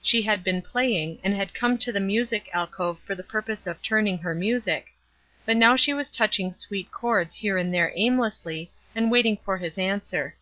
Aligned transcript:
She 0.00 0.22
had 0.22 0.44
been 0.44 0.62
playing, 0.62 1.18
and 1.24 1.34
had 1.34 1.54
come 1.54 1.76
to 1.78 1.90
the 1.90 1.98
music 1.98 2.48
alcove 2.52 3.00
for 3.00 3.16
the 3.16 3.24
purpose 3.24 3.66
of 3.66 3.82
turning 3.82 4.16
her 4.18 4.32
music; 4.32 4.90
but 5.44 5.56
now 5.56 5.74
she 5.74 5.92
was 5.92 6.08
touching 6.08 6.52
sweet 6.52 6.92
chords 6.92 7.34
here 7.34 7.58
and 7.58 7.74
there 7.74 7.92
aimlessly, 7.96 8.70
and 8.94 9.10
waiting 9.10 9.36
for 9.36 9.58
his 9.58 9.78
answer. 9.78 10.36